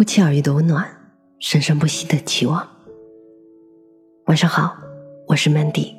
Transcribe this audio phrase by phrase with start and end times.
[0.00, 0.88] 不期而遇的温暖，
[1.40, 2.66] 生生不息的期望。
[4.28, 4.74] 晚上好，
[5.28, 5.94] 我是 Mandy，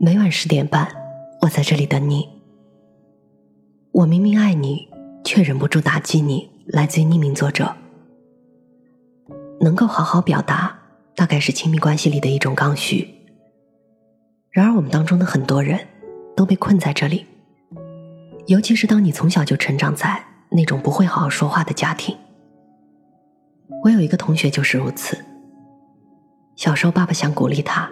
[0.00, 0.92] 每晚十点半，
[1.42, 2.28] 我在这里等你。
[3.92, 4.88] 我明明爱你，
[5.24, 6.50] 却忍不住打击你。
[6.66, 7.76] 来自于匿名作者。
[9.60, 10.76] 能够好好表达，
[11.14, 13.08] 大概是亲密关系里的一种刚需。
[14.50, 15.78] 然而，我们当中的很多人
[16.34, 17.24] 都被困在这里，
[18.48, 22.16] 尤其是当你从小就成长在那种不会好好说话的家庭。
[23.82, 25.16] 我有一个同学就是如此。
[26.56, 27.90] 小时候，爸爸想鼓励他，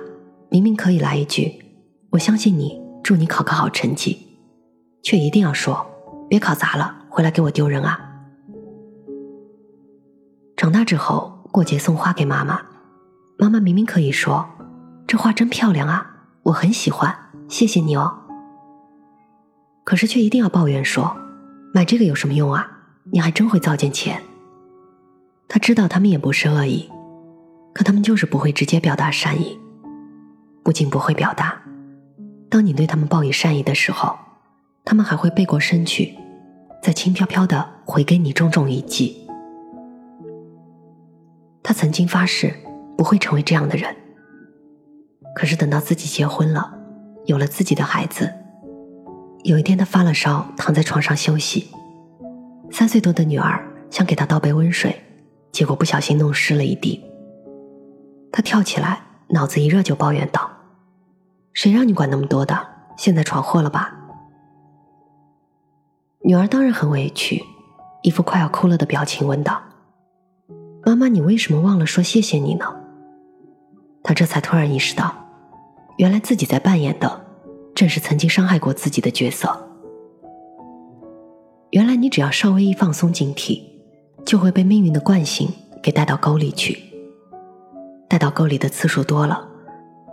[0.49, 1.65] 明明可以来一句
[2.11, 4.39] “我相信你，祝你考个好成绩”，
[5.03, 5.85] 却一定要说
[6.31, 8.09] “别考砸了，回来给我丢人啊”。
[10.57, 12.61] 长大之后，过节送花给妈妈，
[13.39, 14.47] 妈妈明明可以说
[15.09, 17.13] ：“这花真漂亮啊，我很喜欢，
[17.49, 18.19] 谢谢你哦。”
[19.85, 21.17] 可是却一定要抱怨说
[21.75, 22.71] ：“买这个有什么用啊？
[23.11, 24.23] 你还真会糟践钱。”
[25.53, 26.91] 他知道他们也不是恶意，
[27.75, 29.61] 可他们就是不会直接表达善意。
[30.65, 31.61] 不仅不会表达，
[32.49, 34.17] 当你对他们报以善意的时候，
[34.83, 36.17] 他们还会背过身去，
[36.83, 39.29] 再轻飘飘的回给你重重一击。
[41.63, 42.55] 他曾经发誓
[42.97, 43.95] 不会成为这样的人，
[45.35, 46.73] 可是等到自己结婚了，
[47.27, 48.33] 有了自己的孩子，
[49.45, 51.69] 有一天他发了烧，躺在床上休息。
[52.71, 54.99] 三岁多的女儿想给他倒杯温水，
[55.53, 57.05] 结果不小心弄湿了一地。
[58.33, 60.51] 他跳起来，脑子一热就抱怨道
[61.53, 62.59] ：“谁让你管那么多的？
[62.97, 63.95] 现在闯祸了吧？”
[66.25, 67.45] 女儿当然很委屈，
[68.03, 69.61] 一副快要哭了的表情问道。
[70.85, 72.65] 妈妈，你为什么忘了说谢谢你呢？
[74.03, 75.15] 他这才突然意识到，
[75.99, 77.25] 原来自己在扮演的
[77.75, 79.69] 正是曾经伤害过自己的角色。
[81.71, 83.63] 原来你只要稍微一放松警惕，
[84.25, 85.49] 就会被命运的惯性
[85.83, 86.79] 给带到沟里去。
[88.09, 89.49] 带到沟里的次数多了，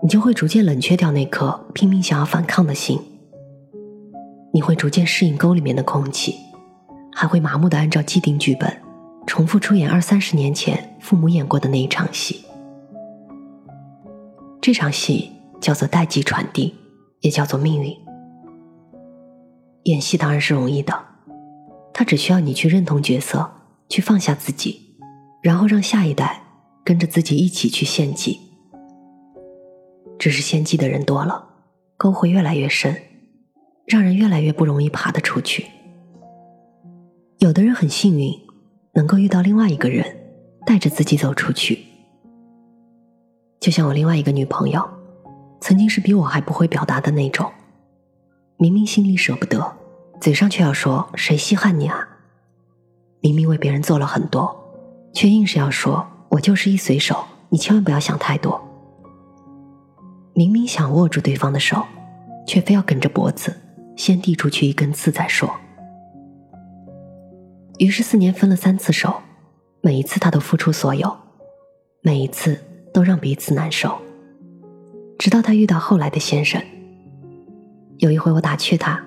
[0.01, 2.99] 你就会逐渐冷却掉那颗拼命想要反抗的心。
[4.53, 6.35] 你会逐渐适应沟里面的空气，
[7.13, 8.75] 还会麻木的按照既定剧本。
[9.27, 12.45] 重复出演二三十年前父母演过的那一场戏，
[14.59, 15.31] 这场戏
[15.61, 16.73] 叫做代际传递，
[17.19, 17.95] 也叫做命运。
[19.83, 20.97] 演戏当然是容易的，
[21.93, 23.51] 他只需要你去认同角色，
[23.89, 24.95] 去放下自己，
[25.41, 26.41] 然后让下一代
[26.85, 28.39] 跟着自己一起去献祭。
[30.17, 31.49] 只是献祭的人多了，
[31.97, 32.95] 沟会越来越深，
[33.85, 35.65] 让人越来越不容易爬得出去。
[37.39, 38.31] 有的人很幸运。
[38.95, 40.03] 能够遇到另外一个人，
[40.65, 41.85] 带着自己走出去。
[43.61, 44.83] 就像我另外一个女朋友，
[45.61, 47.49] 曾经是比我还不会表达的那种，
[48.57, 49.77] 明明心里舍不得，
[50.19, 52.08] 嘴上却要说谁稀罕你啊？
[53.21, 54.55] 明明为别人做了很多，
[55.13, 58.59] 却硬是要说我就是一随手，你千万不要想太多。
[60.33, 61.85] 明明想握住对方的手，
[62.47, 63.53] 却非要梗着脖子
[63.97, 65.53] 先递出去一根刺再说。
[67.77, 69.13] 于是四年分了三次手，
[69.81, 71.13] 每一次他都付出所有，
[72.01, 72.57] 每一次
[72.93, 73.97] 都让彼此难受。
[75.17, 76.61] 直到他遇到后来的先生，
[77.97, 79.03] 有一回我打趣他：“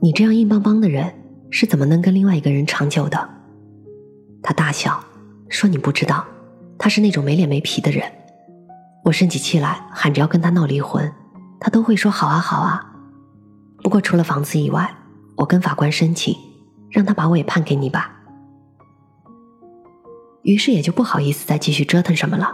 [0.00, 1.12] 你这样硬邦邦的人，
[1.50, 3.28] 是怎么能跟另外一个人长久的？”
[4.42, 5.02] 他大笑
[5.48, 6.24] 说：“你不知道，
[6.78, 8.10] 他是那种没脸没皮的人。
[9.04, 11.12] 我生起气来喊着要跟他闹离婚，
[11.58, 12.84] 他都会说好啊好啊。
[13.82, 14.94] 不过除了房子以外，
[15.36, 16.34] 我跟法官申请。”
[16.90, 18.10] 让他把我也判给你吧。
[20.42, 22.52] 于是也就不好意思再继续折腾什么了。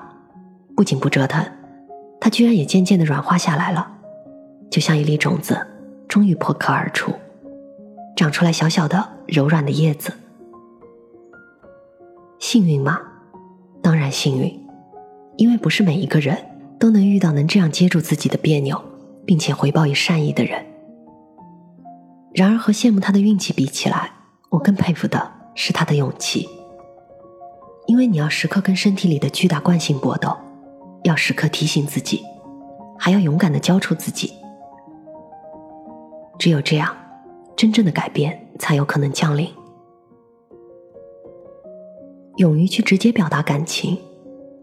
[0.77, 1.43] 不仅不折腾，
[2.21, 3.91] 他居然也渐渐的软化下来了，
[4.71, 5.59] 就像一粒种子，
[6.07, 7.15] 终于破壳而出，
[8.17, 10.13] 长出来小小的柔软的叶子。
[12.39, 12.99] 幸运吗？
[13.83, 14.67] 当然幸运，
[15.37, 16.37] 因为不是每一个人
[16.79, 18.83] 都能遇到能这样接住自己的别扭，
[19.27, 20.65] 并且回报以善意的人。
[22.35, 24.11] 然而和羡慕他的运气比起来，
[24.51, 26.49] 我更佩服的是他的勇气，
[27.87, 30.35] 因为你要时刻跟身体里的巨大惯性搏斗，
[31.05, 32.23] 要时刻提醒自己，
[32.99, 34.33] 还要勇敢的交出自己。
[36.39, 36.95] 只有这样，
[37.57, 39.49] 真正的改变才有可能降临。
[42.37, 43.99] 勇于去直接表达感情，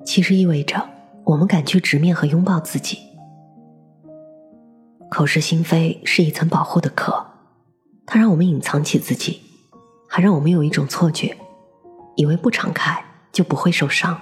[0.06, 0.88] 其实意味着
[1.24, 3.00] 我们敢去直面和拥抱自己。
[5.10, 7.26] 口是心非是一层保护的壳，
[8.06, 9.42] 它让我们隐藏起自己。
[10.08, 11.36] 还让我们有一种错觉，
[12.16, 14.16] 以为不敞开就不会受伤，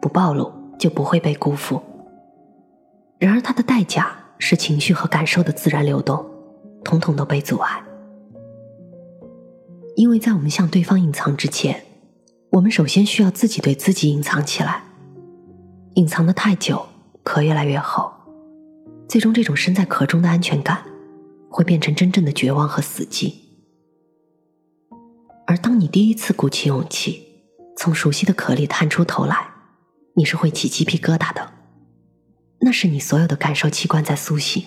[0.00, 1.82] 不暴露就不会被辜负。
[3.18, 6.24] 然而，它的代价是情绪和感受的自然流动，
[6.84, 7.82] 统统都被阻碍。
[10.04, 11.82] 因为在我们向对方隐藏之前，
[12.50, 14.84] 我们首先需要自己对自己隐藏起来，
[15.94, 16.86] 隐藏的太久，
[17.22, 18.12] 壳越来越厚，
[19.08, 20.84] 最终这种身在壳中的安全感，
[21.48, 23.32] 会变成真正的绝望和死寂。
[25.46, 27.26] 而当你第一次鼓起勇气，
[27.74, 29.48] 从熟悉的壳里探出头来，
[30.16, 31.50] 你是会起鸡皮疙瘩的，
[32.60, 34.62] 那是你所有的感受器官在苏醒，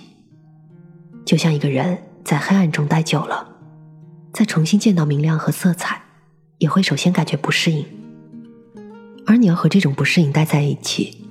[1.24, 3.57] 就像一个人在黑暗中待久了，
[4.38, 6.00] 再重新见到明亮和色彩。
[6.60, 7.84] 也会首先感觉不适应，
[9.26, 11.28] 而你要和这种不适应待在一起，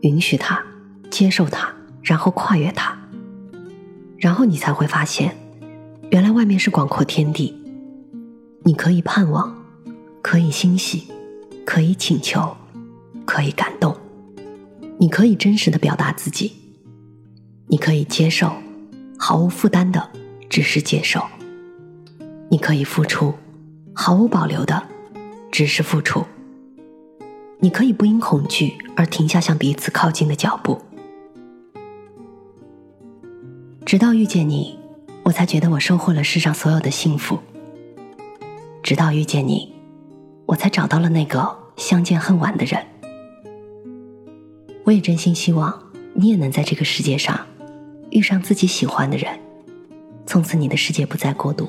[0.00, 0.64] 允许它，
[1.10, 1.70] 接受它，
[2.02, 2.98] 然后跨越它，
[4.16, 5.36] 然后你才会发现，
[6.10, 7.54] 原来外面是广阔天地，
[8.64, 9.54] 你可以盼望，
[10.22, 11.04] 可以欣喜，
[11.66, 12.56] 可以请求，
[13.26, 13.94] 可以感动，
[14.98, 16.52] 你可以真实的表达自己，
[17.66, 18.50] 你可以接受，
[19.18, 20.10] 毫无负担的
[20.48, 21.22] 只是接受，
[22.56, 23.34] 你可以付出。
[23.94, 24.82] 毫无保留的，
[25.52, 26.24] 只是付出。
[27.58, 30.80] 你可以不因恐惧而停下向彼此靠近的脚步。
[33.84, 34.78] 直到遇见你，
[35.24, 37.38] 我才觉得我收获了世上所有的幸福。
[38.82, 39.74] 直到遇见你，
[40.46, 42.82] 我才找到了那个相见恨晚的人。
[44.84, 47.38] 我也真心希望你也能在这个世界上
[48.08, 49.38] 遇上自己喜欢的人，
[50.24, 51.68] 从此你的世界不再孤独。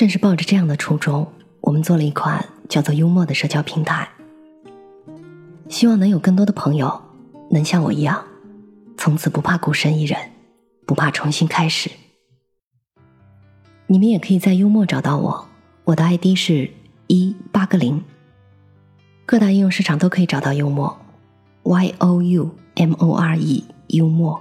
[0.00, 1.30] 正是抱着这样的初衷，
[1.60, 4.08] 我们做了一款叫做“幽默”的社交平台，
[5.68, 7.02] 希望能有更多的朋友
[7.50, 8.24] 能像我一样，
[8.96, 10.18] 从此不怕孤身一人，
[10.86, 11.90] 不怕重新开始。
[13.88, 15.46] 你们也可以在幽默找到我，
[15.84, 16.70] 我的 ID 是
[17.08, 18.02] 一八个零，
[19.26, 20.98] 各大应用市场都可以找到幽默
[21.64, 24.40] ，Y O U M O R E 幽默，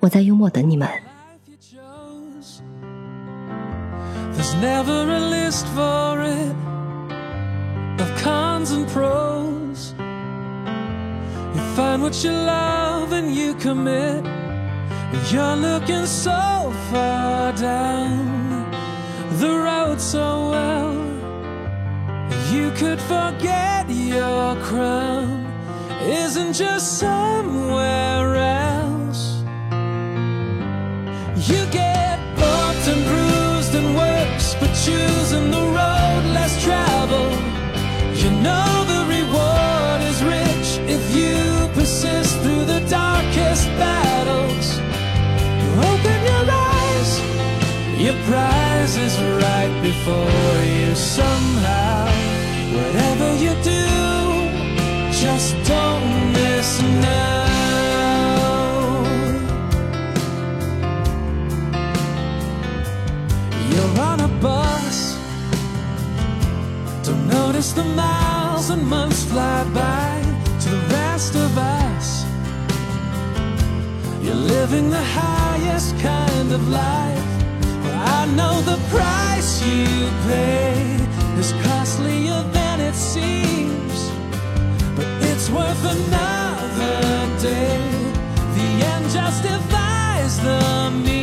[0.00, 1.05] 我在幽默等你们。
[4.36, 6.54] There's never a list for it
[8.02, 9.94] of cons and pros.
[11.54, 14.22] You find what you love and you commit.
[15.32, 18.70] You're looking so far down
[19.40, 20.94] the road so well.
[22.52, 25.46] You could forget your crown
[26.02, 27.85] isn't just somewhere
[34.86, 37.38] choosing the road less traveled.
[38.22, 41.34] You know the reward is rich if you
[41.74, 44.66] persist through the darkest battles.
[45.60, 46.44] You open your
[46.74, 47.10] eyes,
[48.04, 52.06] your prize is right before you somehow.
[52.78, 53.86] Whatever you do,
[55.22, 57.45] just don't miss now.
[67.72, 70.22] The miles and months fly by
[70.60, 72.24] to the rest of us.
[74.22, 77.28] You're living the highest kind of life.
[77.82, 79.86] Well, I know the price you
[80.28, 80.96] pay
[81.38, 84.10] is costlier than it seems,
[84.96, 87.00] but it's worth another
[87.40, 87.80] day.
[88.58, 91.15] The end justifies the means.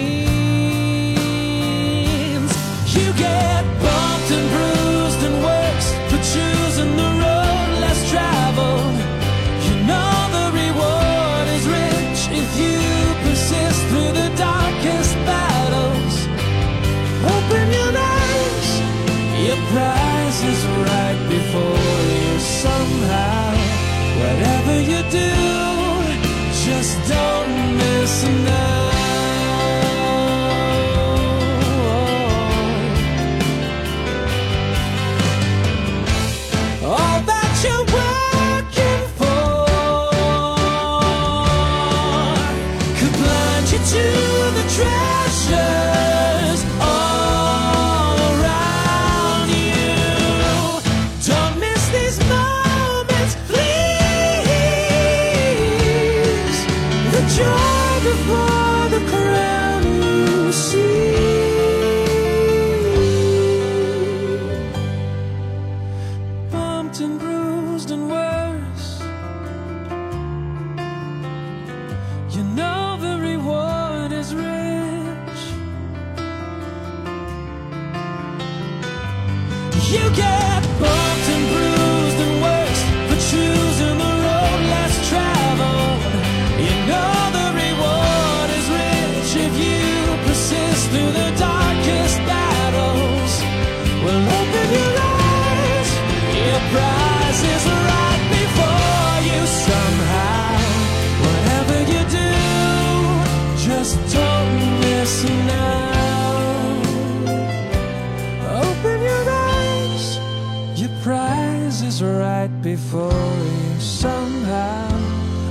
[112.94, 114.88] Before you somehow.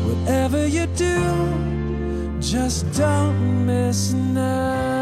[0.06, 5.01] Whatever you do, just don't miss now.